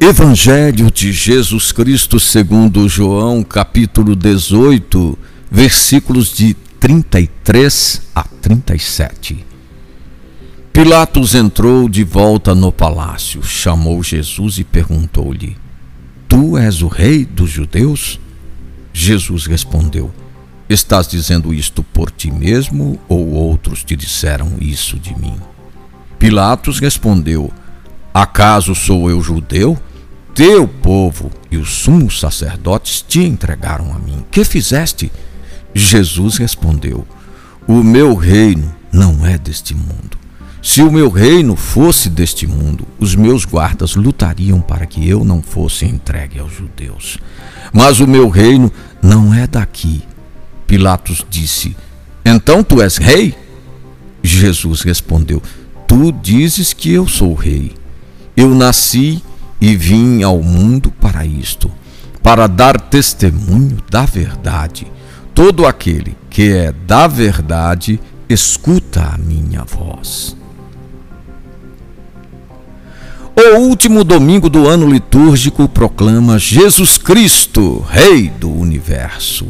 Evangelho 0.00 0.90
de 0.90 1.12
Jesus 1.12 1.72
Cristo 1.72 2.18
segundo 2.18 2.88
João, 2.88 3.42
capítulo 3.42 4.14
18, 4.14 5.16
versículos 5.50 6.34
de 6.34 6.54
33 6.78 8.02
a 8.14 8.24
37. 8.24 9.46
Pilatos 10.72 11.34
entrou 11.34 11.88
de 11.88 12.04
volta 12.04 12.54
no 12.54 12.72
palácio, 12.72 13.42
chamou 13.42 14.02
Jesus 14.02 14.58
e 14.58 14.64
perguntou-lhe: 14.64 15.56
Tu 16.28 16.58
és 16.58 16.82
o 16.82 16.88
rei 16.88 17.24
dos 17.24 17.48
judeus? 17.48 18.20
Jesus 18.92 19.46
respondeu: 19.46 20.12
Estás 20.68 21.06
dizendo 21.06 21.54
isto 21.54 21.82
por 21.82 22.10
ti 22.10 22.30
mesmo 22.30 22.98
ou 23.08 23.30
outros 23.30 23.82
te 23.82 23.94
disseram 23.96 24.56
isso 24.60 24.98
de 24.98 25.16
mim? 25.18 25.36
Pilatos 26.18 26.78
respondeu: 26.78 27.50
Acaso 28.14 28.74
sou 28.74 29.10
eu 29.10 29.20
judeu? 29.20 29.76
teu 30.34 30.66
povo 30.66 31.30
e 31.50 31.56
os 31.56 31.70
sumos 31.70 32.18
sacerdotes 32.18 33.00
te 33.06 33.20
entregaram 33.20 33.94
a 33.94 33.98
mim. 33.98 34.24
Que 34.30 34.44
fizeste? 34.44 35.10
Jesus 35.72 36.36
respondeu: 36.36 37.06
O 37.66 37.82
meu 37.82 38.14
reino 38.14 38.74
não 38.92 39.24
é 39.24 39.38
deste 39.38 39.74
mundo. 39.74 40.18
Se 40.60 40.82
o 40.82 40.90
meu 40.90 41.10
reino 41.10 41.56
fosse 41.56 42.08
deste 42.08 42.46
mundo, 42.46 42.86
os 42.98 43.14
meus 43.14 43.44
guardas 43.44 43.94
lutariam 43.94 44.60
para 44.60 44.86
que 44.86 45.06
eu 45.08 45.24
não 45.24 45.42
fosse 45.42 45.84
entregue 45.84 46.38
aos 46.38 46.52
judeus. 46.52 47.18
Mas 47.72 48.00
o 48.00 48.06
meu 48.06 48.28
reino 48.28 48.72
não 49.02 49.32
é 49.32 49.46
daqui. 49.46 50.02
Pilatos 50.66 51.24
disse: 51.28 51.76
Então 52.24 52.64
tu 52.64 52.82
és 52.82 52.96
rei? 52.96 53.36
Jesus 54.22 54.80
respondeu: 54.80 55.40
Tu 55.86 56.10
dizes 56.10 56.72
que 56.72 56.90
eu 56.90 57.06
sou 57.06 57.34
rei. 57.34 57.83
Eu 58.36 58.54
nasci 58.54 59.22
e 59.60 59.76
vim 59.76 60.22
ao 60.22 60.42
mundo 60.42 60.90
para 60.90 61.24
isto, 61.24 61.70
para 62.22 62.46
dar 62.46 62.80
testemunho 62.80 63.78
da 63.90 64.04
verdade. 64.04 64.86
Todo 65.34 65.66
aquele 65.66 66.16
que 66.28 66.52
é 66.52 66.72
da 66.72 67.06
verdade, 67.06 68.00
escuta 68.28 69.12
a 69.14 69.18
minha 69.18 69.62
voz. 69.62 70.36
O 73.36 73.58
último 73.58 74.04
domingo 74.04 74.48
do 74.48 74.68
ano 74.68 74.88
litúrgico 74.88 75.68
proclama 75.68 76.38
Jesus 76.38 76.98
Cristo, 76.98 77.84
Rei 77.88 78.30
do 78.30 78.50
universo. 78.50 79.46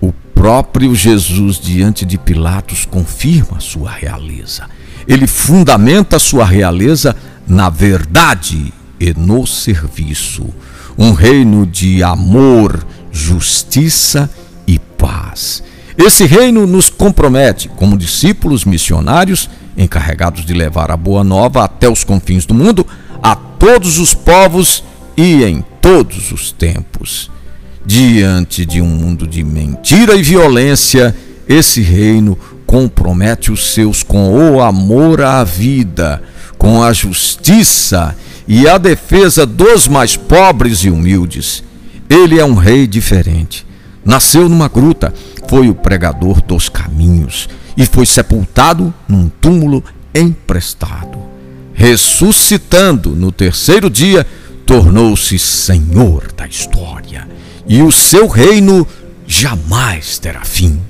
O 0.00 0.12
próprio 0.34 0.94
Jesus, 0.94 1.58
diante 1.58 2.04
de 2.04 2.18
Pilatos, 2.18 2.84
confirma 2.84 3.60
sua 3.60 3.90
realeza. 3.90 4.68
Ele 5.08 5.26
fundamenta 5.26 6.18
sua 6.18 6.44
realeza 6.44 7.16
na 7.46 7.68
verdade 7.68 8.72
e 8.98 9.12
no 9.14 9.46
serviço, 9.46 10.46
um 10.96 11.12
reino 11.12 11.66
de 11.66 12.02
amor, 12.02 12.86
justiça 13.10 14.30
e 14.66 14.78
paz. 14.78 15.62
Esse 15.96 16.24
reino 16.24 16.66
nos 16.66 16.88
compromete, 16.88 17.68
como 17.68 17.96
discípulos 17.96 18.64
missionários, 18.64 19.48
encarregados 19.76 20.44
de 20.44 20.52
levar 20.52 20.90
a 20.90 20.96
boa 20.96 21.22
nova 21.22 21.64
até 21.64 21.88
os 21.88 22.02
confins 22.02 22.46
do 22.46 22.54
mundo, 22.54 22.86
a 23.22 23.36
todos 23.36 23.98
os 23.98 24.14
povos 24.14 24.82
e 25.16 25.44
em 25.44 25.64
todos 25.80 26.32
os 26.32 26.50
tempos. 26.50 27.30
Diante 27.86 28.64
de 28.64 28.80
um 28.80 28.86
mundo 28.86 29.26
de 29.26 29.44
mentira 29.44 30.16
e 30.16 30.22
violência, 30.22 31.14
esse 31.46 31.82
reino 31.82 32.38
compromete 32.66 33.52
os 33.52 33.72
seus 33.72 34.02
com 34.02 34.32
o 34.32 34.60
amor 34.60 35.20
à 35.20 35.44
vida, 35.44 36.22
com 36.64 36.82
a 36.82 36.94
justiça 36.94 38.16
e 38.48 38.66
a 38.66 38.78
defesa 38.78 39.44
dos 39.44 39.86
mais 39.86 40.16
pobres 40.16 40.78
e 40.78 40.88
humildes. 40.88 41.62
Ele 42.08 42.40
é 42.40 42.44
um 42.44 42.54
rei 42.54 42.86
diferente. 42.86 43.66
Nasceu 44.02 44.48
numa 44.48 44.66
gruta, 44.66 45.12
foi 45.46 45.68
o 45.68 45.74
pregador 45.74 46.40
dos 46.40 46.70
caminhos 46.70 47.50
e 47.76 47.84
foi 47.84 48.06
sepultado 48.06 48.94
num 49.06 49.28
túmulo 49.28 49.84
emprestado. 50.14 51.18
Ressuscitando 51.74 53.10
no 53.10 53.30
terceiro 53.30 53.90
dia, 53.90 54.26
tornou-se 54.64 55.38
senhor 55.38 56.32
da 56.32 56.46
história 56.46 57.28
e 57.68 57.82
o 57.82 57.92
seu 57.92 58.26
reino 58.26 58.86
jamais 59.26 60.18
terá 60.18 60.46
fim. 60.46 60.80